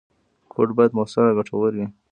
[0.51, 1.87] کوډ باید موثر او ګټور وي.